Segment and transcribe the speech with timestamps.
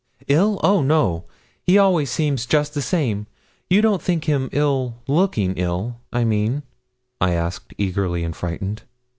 [0.27, 1.25] 'Ill; oh no;
[1.61, 3.27] he always seems just the same.
[3.69, 6.63] You don't think him ill looking ill, I mean?'
[7.21, 8.81] I asked eagerly and frightened.